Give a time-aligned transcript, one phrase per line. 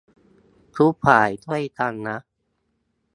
[0.77, 2.17] ทุกฝ่าย ช่วยกันนะ